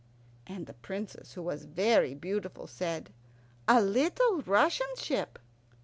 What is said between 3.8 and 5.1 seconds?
little Russian